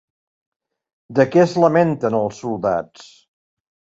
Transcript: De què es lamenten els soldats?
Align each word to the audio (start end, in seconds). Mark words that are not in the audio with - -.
De 1.19 1.25
què 1.35 1.43
es 1.43 1.53
lamenten 1.65 2.17
els 2.21 2.39
soldats? 2.45 3.05